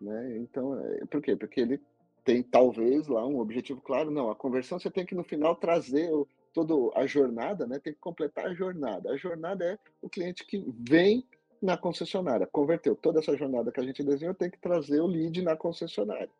[0.00, 0.38] Né?
[0.38, 1.36] Então, é, por quê?
[1.36, 1.80] Porque ele
[2.24, 4.10] tem talvez lá um objetivo claro.
[4.10, 7.78] Não, a conversão você tem que no final trazer o, toda a jornada, né?
[7.78, 9.10] tem que completar a jornada.
[9.10, 11.24] A jornada é o cliente que vem
[11.62, 15.42] na concessionária, converteu toda essa jornada que a gente desenhou, tem que trazer o lead
[15.42, 16.30] na concessionária.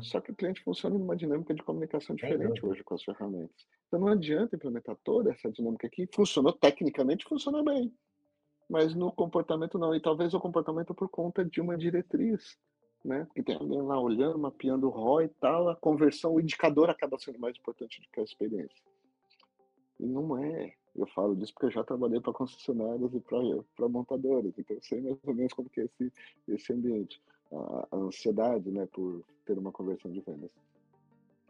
[0.00, 3.66] Só que o cliente funciona numa dinâmica de comunicação diferente hoje com as ferramentas.
[3.86, 6.08] Então não adianta implementar toda essa dinâmica aqui.
[6.14, 7.92] Funcionou tecnicamente, funciona bem.
[8.68, 9.94] Mas no comportamento não.
[9.94, 12.56] E talvez o comportamento por conta de uma diretriz.
[13.04, 13.26] Né?
[13.34, 17.18] Que tem alguém lá olhando, mapeando o ROI e tal, a conversão, o indicador acaba
[17.18, 18.82] sendo mais importante do que a experiência.
[20.00, 20.74] E não é.
[20.96, 25.00] Eu falo disso porque eu já trabalhei para concessionárias e para montadoras, então eu sei
[25.00, 26.12] mais ou menos como que é esse,
[26.48, 27.20] esse ambiente
[27.52, 30.50] a, a ansiedade né, por ter uma conversão de vendas.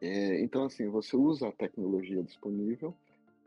[0.00, 2.94] É, então, assim, você usa a tecnologia disponível,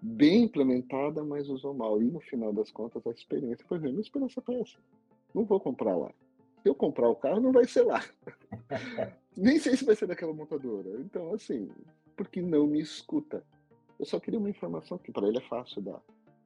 [0.02, 2.02] bem implementada, mas usou mal.
[2.02, 4.82] E no final das contas, a experiência, por exemplo, a experiência é péssima.
[5.34, 6.12] Não vou comprar lá.
[6.64, 8.04] Se eu comprar o carro, não vai ser lá.
[9.36, 10.90] Nem sei se vai ser daquela montadora.
[11.00, 11.70] Então, assim,
[12.16, 13.44] porque não me escuta.
[14.00, 16.02] Eu só queria uma informação que para ele é fácil dar.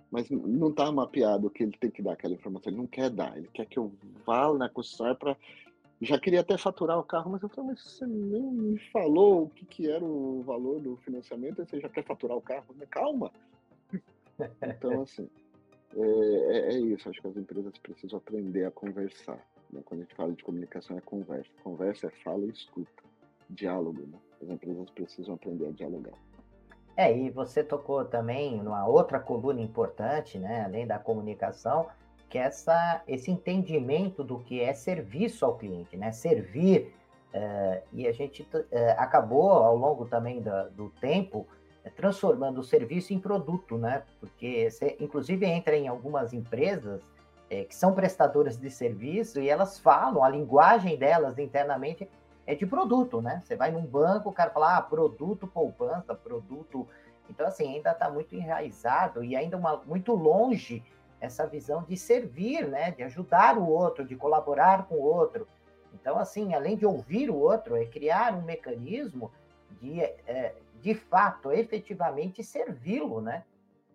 [0.10, 2.72] Mas não está mapeado que ele tem que dar aquela informação.
[2.72, 3.38] Ele não quer dar.
[3.38, 3.92] Ele quer que eu
[4.26, 5.38] vá na concessionária para
[6.02, 9.50] já queria até faturar o carro, mas eu falei, mas você nem me falou o
[9.50, 12.74] que, que era o valor do financiamento, e você já quer faturar o carro?
[12.76, 12.86] Né?
[12.90, 13.32] Calma!
[14.64, 15.30] Então, assim,
[15.96, 17.08] é, é, é, isso.
[17.08, 19.38] Acho que as empresas precisam aprender a conversar.
[19.72, 19.82] Né?
[19.86, 21.52] Quando a gente fala de comunicação, é conversa.
[21.64, 23.04] Conversa é fala e escuta.
[23.48, 24.18] Diálogo, né?
[24.42, 26.18] As empresas precisam aprender a dialogar.
[27.02, 30.66] É, e você tocou também numa outra coluna importante, né?
[30.66, 31.88] Além da comunicação,
[32.30, 36.12] que essa, esse entendimento do que é serviço ao cliente, né?
[36.12, 36.94] Servir,
[37.34, 41.40] uh, e a gente uh, acabou ao longo também da, do tempo
[41.84, 44.04] uh, transformando o serviço em produto, né?
[44.20, 47.02] Porque você, inclusive, entra em algumas empresas
[47.68, 52.08] que são prestadoras de serviço e elas falam, a linguagem delas internamente
[52.52, 53.42] é de produto, né?
[53.44, 56.86] Você vai num banco, o cara fala, ah, produto poupança, produto.
[57.30, 60.84] Então, assim, ainda está muito enraizado e ainda uma, muito longe
[61.22, 65.48] essa visão de servir, né, de ajudar o outro, de colaborar com o outro.
[65.94, 69.32] Então, assim, além de ouvir o outro, é criar um mecanismo
[69.80, 73.44] de, é, de fato, efetivamente servi-lo, né?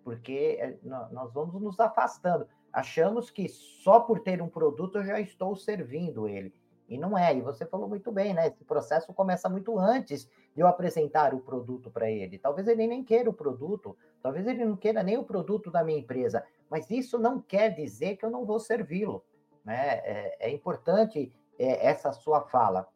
[0.05, 2.47] Porque é, nós vamos nos afastando.
[2.73, 6.55] Achamos que só por ter um produto eu já estou servindo ele.
[6.89, 7.35] E não é.
[7.37, 8.47] E você falou muito bem, né?
[8.47, 12.39] Esse processo começa muito antes de eu apresentar o produto para ele.
[12.39, 15.99] Talvez ele nem queira o produto, talvez ele não queira nem o produto da minha
[15.99, 19.25] empresa, mas isso não quer dizer que eu não vou servi-lo.
[19.65, 20.01] Né?
[20.05, 22.89] É, é importante é, essa sua fala.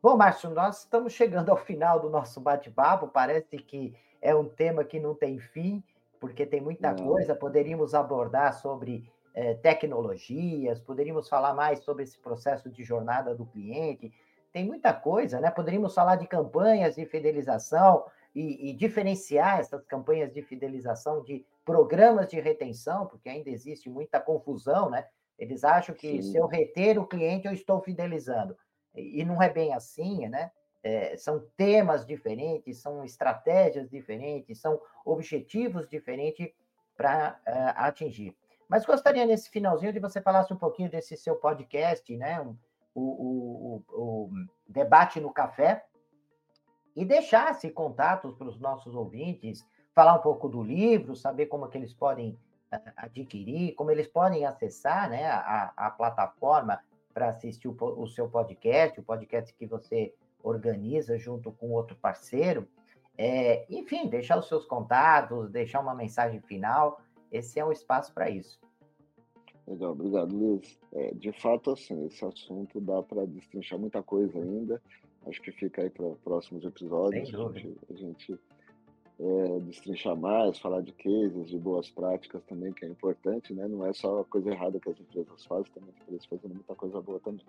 [0.00, 3.08] Bom, Márcio, nós estamos chegando ao final do nosso bate-papo.
[3.08, 5.82] Parece que é um tema que não tem fim,
[6.18, 7.06] porque tem muita não.
[7.06, 7.34] coisa.
[7.34, 14.12] Poderíamos abordar sobre é, tecnologias, poderíamos falar mais sobre esse processo de jornada do cliente.
[14.52, 15.50] Tem muita coisa, né?
[15.50, 22.28] Poderíamos falar de campanhas de fidelização e, e diferenciar essas campanhas de fidelização de programas
[22.28, 25.06] de retenção, porque ainda existe muita confusão, né?
[25.38, 26.30] Eles acham que Sim.
[26.30, 28.56] se eu reter o cliente, eu estou fidelizando.
[28.94, 30.50] E não é bem assim, né?
[30.82, 36.50] É, são temas diferentes, são estratégias diferentes, são objetivos diferentes
[36.96, 38.36] para uh, eh, atingir.
[38.72, 42.40] Mas gostaria, nesse finalzinho, de você falasse um pouquinho desse seu podcast, né?
[42.40, 42.54] O,
[42.94, 44.30] o, o, o
[44.66, 45.84] Debate no Café,
[46.96, 49.62] e deixasse contatos para os nossos ouvintes,
[49.94, 52.30] falar um pouco do livro, saber como que eles podem
[52.72, 56.80] uh, adquirir, como eles podem acessar né, a, a plataforma
[57.12, 62.66] para assistir o, o seu podcast, o podcast que você organiza junto com outro parceiro.
[63.18, 66.98] É, enfim, deixar os seus contatos, deixar uma mensagem final.
[67.32, 68.60] Esse é o espaço para isso.
[69.66, 70.78] Legal, obrigado, Luiz.
[70.92, 74.82] É, de fato, assim, esse assunto dá para destrinchar muita coisa ainda.
[75.26, 77.32] Acho que fica aí para próximos episódios.
[77.32, 78.38] A gente, a gente
[79.20, 83.68] é, destrinchar mais, falar de cases, de boas práticas também, que é importante, né?
[83.68, 86.74] Não é só a coisa errada que as empresas fazem, também as empresas fazendo muita
[86.74, 87.46] coisa boa também.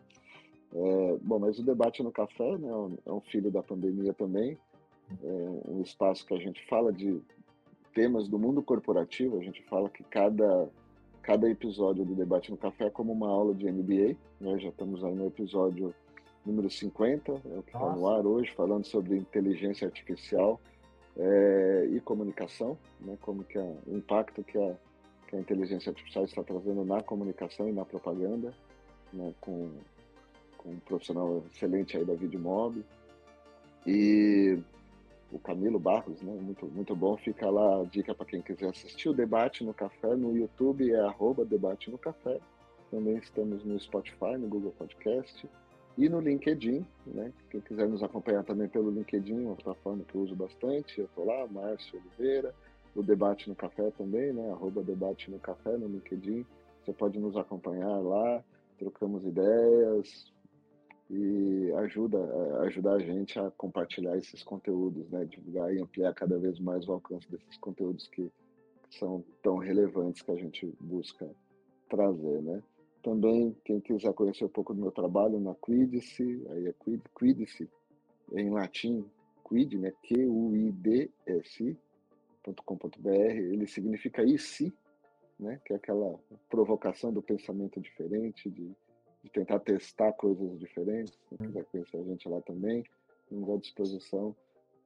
[0.76, 2.70] É, bom, mas o debate no café né,
[3.06, 4.58] é um filho da pandemia também,
[5.24, 7.22] é um espaço que a gente fala de
[7.94, 10.70] temas do mundo corporativo, a gente fala que cada,
[11.22, 14.60] cada episódio do debate no café é como uma aula de MBA, né?
[14.60, 15.94] já estamos aí no episódio
[16.46, 20.60] número 50, é o que está no ar hoje, falando sobre inteligência artificial
[21.16, 23.18] é, e comunicação, né?
[23.22, 24.76] como que é o impacto que a,
[25.28, 28.54] que a inteligência artificial está trazendo na comunicação e na propaganda,
[29.14, 29.34] né?
[29.40, 29.70] com,
[30.58, 32.84] com um profissional excelente aí da Vidmob.
[33.86, 34.58] E
[35.34, 36.32] o Camilo Barros, né?
[36.40, 37.18] Muito, muito bom.
[37.18, 41.00] Fica lá a dica para quem quiser assistir o debate no café no YouTube é
[41.00, 42.40] arroba debate no café.
[42.92, 45.50] Também estamos no Spotify, no Google Podcast
[45.98, 47.34] e no LinkedIn, né?
[47.50, 51.26] Quem quiser nos acompanhar também pelo LinkedIn, uma plataforma que eu uso bastante, eu estou
[51.26, 52.54] lá, Márcio Oliveira,
[52.96, 54.52] o Debate no Café também, né?
[54.52, 56.46] Arroba Debate no Café no LinkedIn.
[56.84, 58.44] Você pode nos acompanhar lá,
[58.78, 60.32] trocamos ideias,
[61.16, 62.18] e ajuda,
[62.62, 65.26] ajudar a gente a compartilhar esses conteúdos, né?
[65.26, 68.32] divulgar e ampliar cada vez mais o alcance desses conteúdos que,
[68.98, 71.28] são tão relevantes que a gente busca
[71.90, 72.42] trazer.
[72.42, 72.62] Né?
[73.02, 77.68] Também, quem quiser conhecer um pouco do meu trabalho na Quidice, aí é Quid, Quidice,
[78.34, 79.06] em latim,
[79.48, 79.92] Quid, né?
[80.08, 81.10] Q-U-I-D-S-I.com.br,
[83.10, 84.74] ele significa e se,
[85.40, 85.60] né?
[85.66, 86.18] que é aquela
[86.50, 88.72] provocação do pensamento diferente, de
[89.24, 91.18] de tentar testar coisas diferentes.
[91.30, 92.84] Se quiser conhecer a gente lá também,
[93.24, 94.36] estamos à disposição.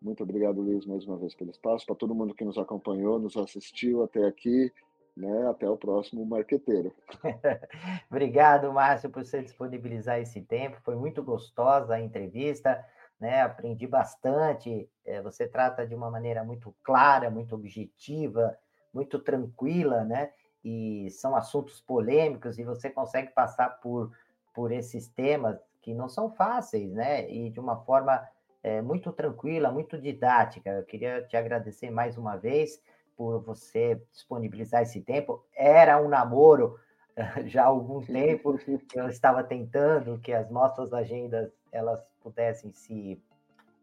[0.02, 1.86] Muito obrigado, Luiz, mais uma vez pelo espaço.
[1.86, 4.71] Para todo mundo que nos acompanhou, nos assistiu até aqui.
[5.15, 5.50] Né?
[5.50, 6.93] Até o próximo Marqueteiro.
[8.12, 10.80] obrigado, Márcio, por você disponibilizar esse tempo.
[10.84, 12.86] Foi muito gostosa a entrevista.
[13.19, 13.41] Né?
[13.41, 14.88] Aprendi bastante.
[15.04, 18.56] É, você trata de uma maneira muito clara, muito objetiva,
[18.93, 20.32] muito tranquila, né?
[20.63, 24.12] E são assuntos polêmicos e você consegue passar por
[24.58, 27.30] por esses temas que não são fáceis, né?
[27.30, 28.28] E de uma forma
[28.63, 30.72] é, muito tranquila, muito didática.
[30.72, 32.82] Eu queria te agradecer mais uma vez
[33.15, 35.46] por você disponibilizar esse tempo.
[35.56, 36.80] Era um namoro
[37.46, 43.22] já há algum tempo que eu estava tentando que as nossas agendas elas pudessem se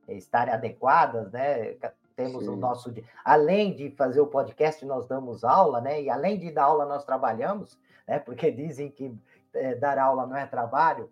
[0.08, 1.76] estarem adequadas, né?
[2.16, 2.50] Temos Sim.
[2.50, 2.92] o nosso
[3.24, 6.02] além de fazer o podcast nós damos aula, né?
[6.02, 8.18] E além de dar aula nós trabalhamos, né?
[8.18, 9.16] Porque dizem que
[9.54, 11.10] é, dar aula não é trabalho,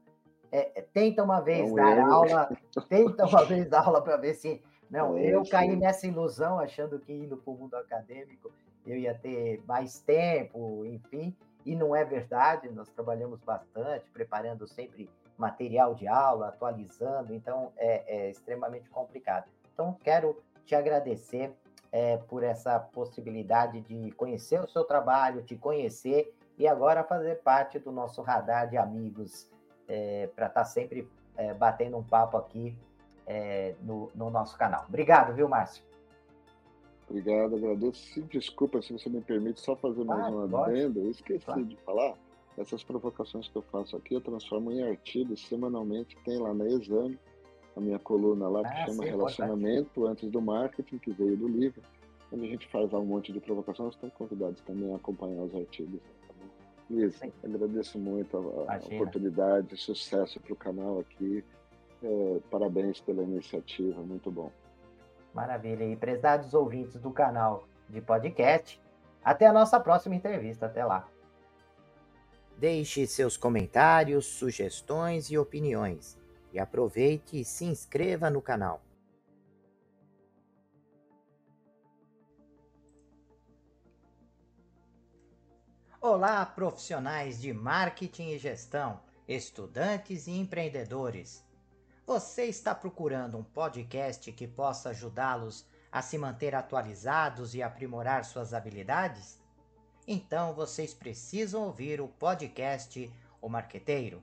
[0.51, 2.13] é, é tenta uma vez não dar eu.
[2.13, 2.51] aula,
[2.89, 4.63] tenta uma vez dar aula para ver se.
[4.91, 8.53] Não, é, eu caí nessa ilusão, achando que indo para o mundo acadêmico
[8.87, 12.69] eu ia ter mais tempo, enfim, e não é verdade.
[12.69, 19.47] Nós trabalhamos bastante, preparando sempre material de aula, atualizando, então é, é extremamente complicado.
[19.73, 21.53] Então, quero te agradecer
[21.91, 27.77] é, por essa possibilidade de conhecer o seu trabalho, te conhecer e agora fazer parte
[27.81, 29.51] do nosso radar de amigos
[29.89, 32.79] é, para estar tá sempre é, batendo um papo aqui
[33.27, 34.85] é, no, no, nosso canal.
[34.89, 35.83] Obrigado, viu, Márcio?
[37.09, 38.23] Obrigado, agradeço.
[38.27, 41.01] Desculpa se você me permite só fazer mais ah, uma adenda.
[41.01, 41.65] Eu esqueci claro.
[41.65, 42.15] de falar.
[42.57, 46.17] Essas provocações que eu faço aqui, eu transformo em artigos semanalmente.
[46.25, 47.19] Tem lá na Exame,
[47.77, 51.49] a minha coluna lá, que ah, chama sim, Relacionamento antes do Marketing, que veio do
[51.49, 51.83] livro.
[52.31, 55.55] Onde a gente faz lá um monte de provocações, estão convidados também a acompanhar os
[55.57, 56.01] artigos.
[56.93, 58.37] Luiz, agradeço muito
[58.69, 61.43] a, a oportunidade, sucesso para o canal aqui.
[62.03, 64.53] É, parabéns pela iniciativa, muito bom.
[65.33, 65.85] Maravilha.
[65.85, 68.79] E prezados ouvintes do canal de podcast,
[69.25, 70.67] até a nossa próxima entrevista.
[70.67, 71.09] Até lá.
[72.59, 76.19] Deixe seus comentários, sugestões e opiniões.
[76.53, 78.83] E aproveite e se inscreva no canal.
[86.05, 91.45] Olá, profissionais de marketing e gestão, estudantes e empreendedores.
[92.05, 98.53] Você está procurando um podcast que possa ajudá-los a se manter atualizados e aprimorar suas
[98.53, 99.41] habilidades?
[100.05, 103.09] então vocês precisam ouvir o podcast
[103.41, 104.21] O Marqueteiro.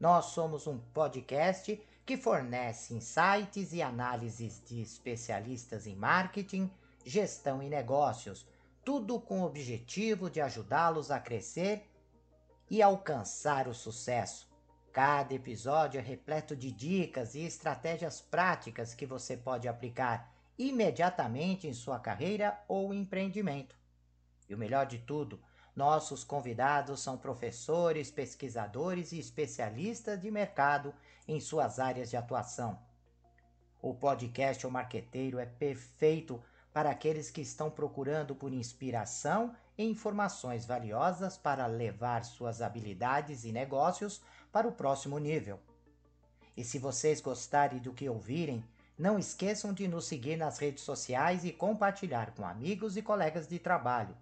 [0.00, 6.68] Nós somos um podcast que fornece insights e análises de especialistas em marketing,
[7.04, 8.44] gestão e negócios,
[8.84, 11.88] tudo com o objetivo de ajudá-los a crescer
[12.68, 14.50] e alcançar o sucesso.
[14.92, 21.72] Cada episódio é repleto de dicas e estratégias práticas que você pode aplicar imediatamente em
[21.72, 23.76] sua carreira ou empreendimento.
[24.48, 25.40] E o melhor de tudo,
[25.74, 30.94] nossos convidados são professores, pesquisadores e especialistas de mercado
[31.26, 32.78] em suas áreas de atuação.
[33.80, 36.42] O podcast O Marqueteiro é perfeito
[36.72, 43.52] para aqueles que estão procurando por inspiração e informações valiosas para levar suas habilidades e
[43.52, 45.58] negócios para o próximo nível.
[46.56, 48.64] E se vocês gostarem do que ouvirem,
[48.98, 53.58] não esqueçam de nos seguir nas redes sociais e compartilhar com amigos e colegas de
[53.58, 54.14] trabalho.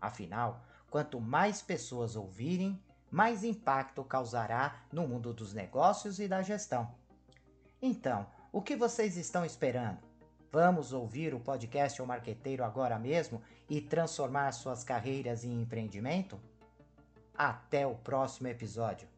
[0.00, 2.80] Afinal, quanto mais pessoas ouvirem,
[3.10, 6.92] mais impacto causará no mundo dos negócios e da gestão.
[7.80, 9.98] Então, o que vocês estão esperando?
[10.54, 16.38] Vamos ouvir o podcast O Marqueteiro agora mesmo e transformar suas carreiras em empreendimento?
[17.36, 19.08] Até o próximo episódio.